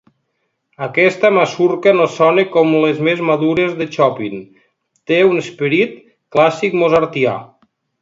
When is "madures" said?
3.29-3.77